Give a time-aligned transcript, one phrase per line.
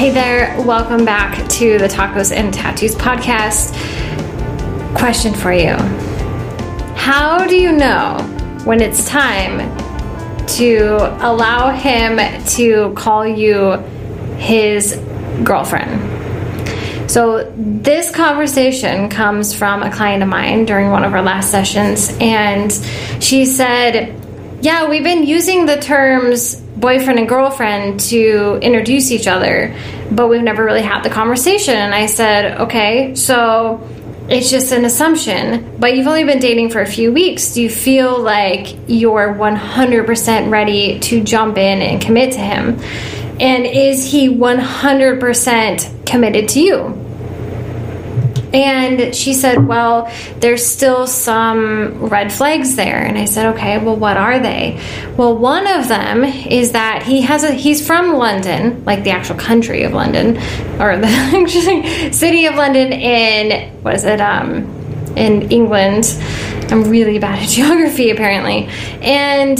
[0.00, 3.74] Hey there, welcome back to the Tacos and Tattoos podcast.
[4.96, 5.74] Question for you
[6.96, 8.16] How do you know
[8.64, 9.58] when it's time
[10.56, 12.16] to allow him
[12.46, 13.72] to call you
[14.38, 14.96] his
[15.44, 16.00] girlfriend?
[17.10, 22.16] So, this conversation comes from a client of mine during one of our last sessions,
[22.22, 22.72] and
[23.22, 24.18] she said,
[24.62, 29.76] Yeah, we've been using the terms boyfriend and girlfriend to introduce each other,
[30.10, 31.74] but we've never really had the conversation.
[31.74, 33.86] And I said, Okay, so
[34.28, 37.54] it's just an assumption, but you've only been dating for a few weeks.
[37.54, 42.78] Do you feel like you're 100% ready to jump in and commit to him?
[43.40, 47.09] And is he 100% committed to you?
[48.52, 52.98] And she said, Well, there's still some red flags there.
[52.98, 54.80] And I said, Okay, well, what are they?
[55.16, 59.36] Well, one of them is that he has a, he's from London, like the actual
[59.36, 60.36] country of London,
[60.80, 64.64] or the city of London in, what is it, um,
[65.16, 66.16] in England.
[66.70, 68.68] I'm really bad at geography, apparently.
[69.02, 69.58] And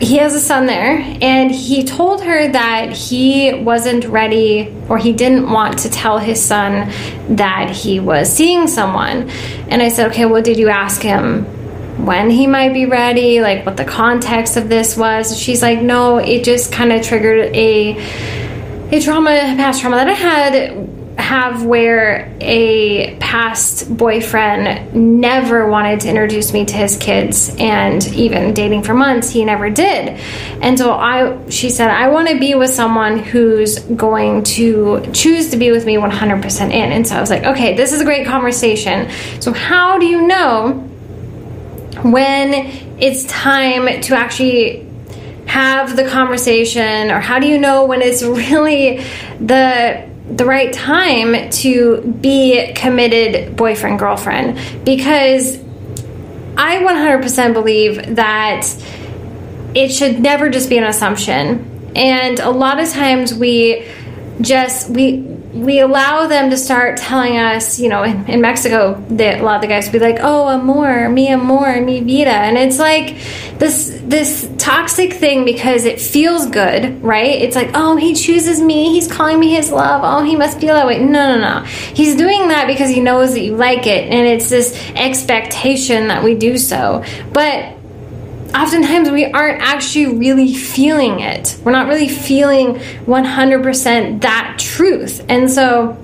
[0.00, 5.12] he has a son there, and he told her that he wasn't ready or he
[5.12, 6.90] didn't want to tell his son
[7.36, 9.30] that he was seeing someone.
[9.68, 11.44] And I said, Okay, well, did you ask him
[12.04, 15.38] when he might be ready, like what the context of this was?
[15.38, 17.94] She's like, No, it just kind of triggered a
[18.90, 26.08] a trauma, past trauma that I had have where a past boyfriend never wanted to
[26.08, 30.18] introduce me to his kids and even dating for months he never did.
[30.60, 35.50] And so i she said i want to be with someone who's going to choose
[35.50, 36.72] to be with me 100% in.
[36.72, 39.08] And so i was like okay this is a great conversation.
[39.40, 40.72] So how do you know
[42.02, 42.54] when
[42.98, 44.86] it's time to actually
[45.46, 47.10] have the conversation?
[47.10, 48.98] Or how do you know when it's really
[49.38, 55.58] the the right time to be committed boyfriend girlfriend because
[56.56, 58.66] I 100% believe that
[59.74, 61.92] it should never just be an assumption.
[61.96, 63.86] And a lot of times we
[64.40, 69.40] just we we allow them to start telling us, you know, in, in Mexico, that
[69.40, 72.58] a lot of the guys would be like, "Oh, amor, mi amor, mi vida," and
[72.58, 73.16] it's like
[73.58, 77.40] this this toxic thing because it feels good, right?
[77.40, 78.90] It's like, "Oh, he chooses me.
[78.92, 80.00] He's calling me his love.
[80.02, 81.64] Oh, he must feel that way." No, no, no.
[81.64, 86.24] He's doing that because he knows that you like it, and it's this expectation that
[86.24, 87.04] we do so.
[87.32, 87.76] But
[88.54, 91.58] oftentimes we aren't actually really feeling it.
[91.64, 95.24] We're not really feeling 100% that truth.
[95.28, 95.98] And so,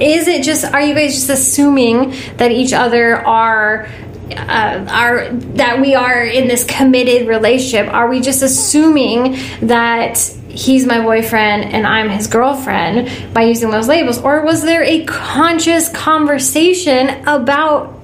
[0.00, 3.88] is it just, are you guys just assuming that each other are
[4.30, 10.18] uh, are that we are in this committed relationship are we just assuming that
[10.48, 15.04] he's my boyfriend and I'm his girlfriend by using those labels or was there a
[15.06, 17.97] conscious conversation about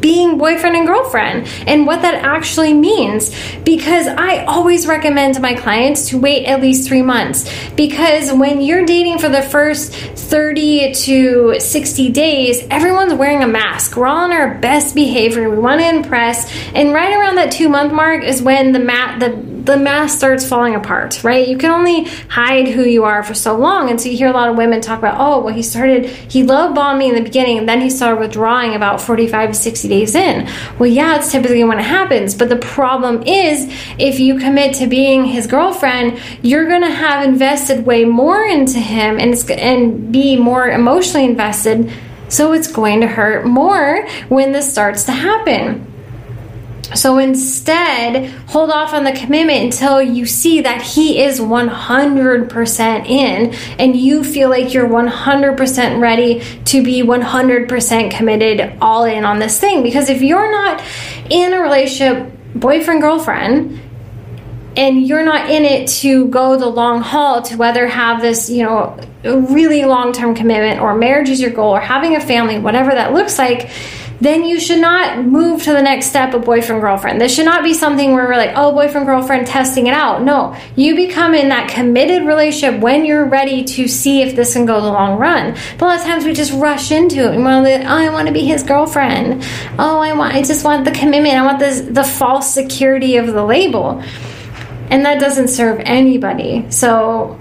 [0.00, 3.34] being boyfriend and girlfriend and what that actually means.
[3.64, 7.50] Because I always recommend to my clients to wait at least three months.
[7.76, 13.96] Because when you're dating for the first 30 to 60 days, everyone's wearing a mask.
[13.96, 15.50] We're all on our best behavior.
[15.50, 16.50] We want to impress.
[16.74, 20.48] And right around that two month mark is when the mat, the the mask starts
[20.48, 21.46] falling apart, right?
[21.46, 23.90] You can only hide who you are for so long.
[23.90, 26.42] And so you hear a lot of women talk about, oh, well, he started, he
[26.42, 29.88] loved bombing me in the beginning, and then he started withdrawing about 45 to 60
[29.88, 30.48] days in.
[30.78, 32.34] Well, yeah, it's typically when it happens.
[32.34, 33.66] But the problem is,
[33.98, 38.78] if you commit to being his girlfriend, you're going to have invested way more into
[38.78, 41.90] him and, and be more emotionally invested.
[42.28, 45.89] So it's going to hurt more when this starts to happen.
[46.94, 53.54] So instead, hold off on the commitment until you see that he is 100% in
[53.78, 59.60] and you feel like you're 100% ready to be 100% committed all in on this
[59.60, 59.82] thing.
[59.82, 60.82] Because if you're not
[61.30, 63.80] in a relationship, boyfriend, girlfriend,
[64.76, 68.62] and you're not in it to go the long haul to whether have this, you
[68.62, 72.90] know, really long term commitment or marriage is your goal or having a family, whatever
[72.90, 73.70] that looks like
[74.20, 77.20] then you should not move to the next step of boyfriend girlfriend.
[77.20, 80.22] This should not be something where we're like, oh, boyfriend girlfriend testing it out.
[80.22, 84.66] No, you become in that committed relationship when you're ready to see if this can
[84.66, 85.56] go the long run.
[85.78, 87.34] But a lot of times we just rush into it.
[87.34, 89.42] And like, oh, I want to be his girlfriend.
[89.78, 91.34] Oh, I want, I just want the commitment.
[91.34, 94.02] I want this, the false security of the label.
[94.90, 96.70] And that doesn't serve anybody.
[96.70, 97.39] So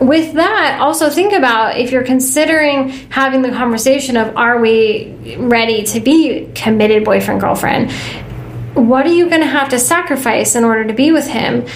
[0.00, 5.84] with that, also think about if you're considering having the conversation of are we ready
[5.84, 7.92] to be committed boyfriend, girlfriend,
[8.74, 11.66] what are you going to have to sacrifice in order to be with him?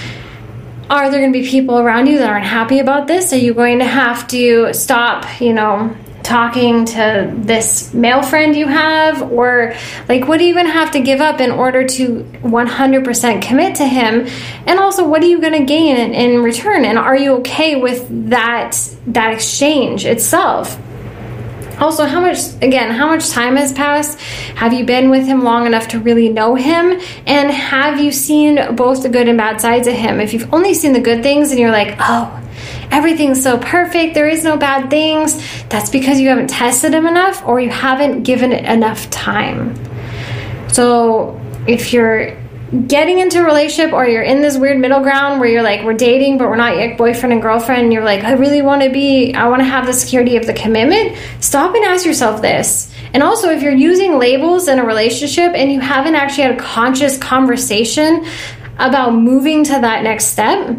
[0.90, 3.32] are there going to be people around you that aren't happy about this?
[3.32, 8.66] Are you going to have to stop, you know, talking to this male friend you
[8.66, 9.30] have?
[9.30, 9.74] Or,
[10.08, 13.76] like, what are you going to have to give up in order to 100% commit
[13.76, 14.26] to him?
[14.66, 16.84] And also, what are you going to gain in, in return?
[16.84, 18.76] And are you okay with that,
[19.06, 20.80] that exchange itself?
[21.78, 24.20] Also, how much, again, how much time has passed?
[24.56, 27.00] Have you been with him long enough to really know him?
[27.26, 30.20] And have you seen both the good and bad sides of him?
[30.20, 32.43] If you've only seen the good things and you're like, oh,
[32.94, 35.36] everything's so perfect, there is no bad things,
[35.68, 39.74] that's because you haven't tested them enough or you haven't given it enough time.
[40.68, 42.36] So, if you're
[42.86, 45.94] getting into a relationship or you're in this weird middle ground where you're like we're
[45.94, 48.90] dating but we're not yet boyfriend and girlfriend and you're like i really want to
[48.90, 52.92] be i want to have the security of the commitment stop and ask yourself this
[53.12, 56.60] and also if you're using labels in a relationship and you haven't actually had a
[56.60, 58.26] conscious conversation
[58.78, 60.76] about moving to that next step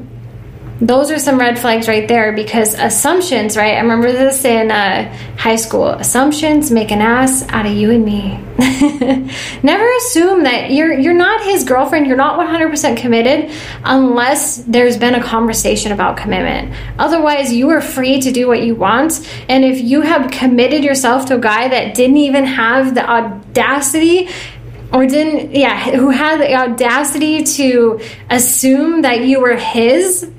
[0.81, 3.75] those are some red flags right there because assumptions, right?
[3.75, 5.87] I remember this in uh, high school.
[5.87, 8.37] Assumptions make an ass out of you and me.
[9.63, 12.07] Never assume that you're you're not his girlfriend.
[12.07, 13.51] You're not 100% committed
[13.85, 16.75] unless there's been a conversation about commitment.
[16.99, 19.25] Otherwise, you are free to do what you want.
[19.47, 24.27] And if you have committed yourself to a guy that didn't even have the audacity
[24.91, 27.99] or didn't yeah who had the audacity to
[28.29, 30.29] assume that you were his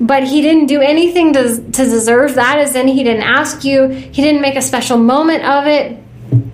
[0.00, 3.88] but he didn't do anything to, to deserve that as in he didn't ask you
[3.88, 6.02] he didn't make a special moment of it.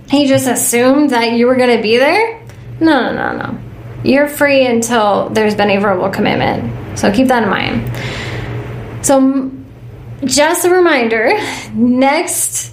[0.08, 2.40] He just assumed that you were going to be there?
[2.80, 3.58] No no no no.
[4.04, 6.98] You're free until there's been a verbal commitment.
[6.98, 9.06] So keep that in mind.
[9.06, 9.50] So
[10.24, 11.36] just a reminder
[11.72, 12.72] next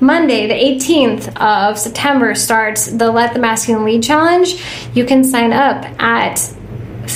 [0.00, 4.62] monday the 18th of september starts the let the masculine lead challenge.
[4.94, 6.54] You can sign up at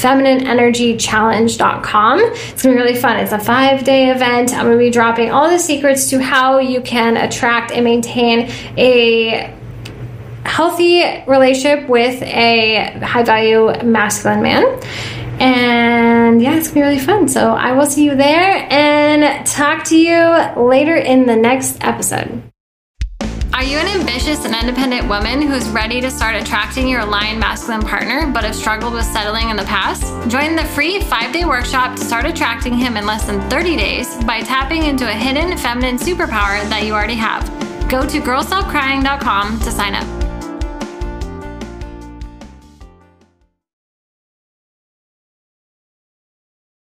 [0.07, 2.21] feminineenergychallenge.com.
[2.21, 3.17] It's gonna be really fun.
[3.17, 4.55] It's a five day event.
[4.55, 9.53] I'm gonna be dropping all the secrets to how you can attract and maintain a
[10.45, 14.65] healthy relationship with a high value masculine man.
[15.41, 17.27] And yeah, it's gonna be really fun.
[17.29, 20.21] So I will see you there and talk to you
[20.57, 22.45] later in the next episode.
[23.57, 27.81] Are you an ambitious and independent woman who's ready to start attracting your aligned masculine
[27.81, 30.03] partner but have struggled with settling in the past?
[30.29, 34.15] Join the free five day workshop to start attracting him in less than 30 days
[34.25, 37.49] by tapping into a hidden feminine superpower that you already have.
[37.89, 40.16] Go to girlstopcrying.com to sign up.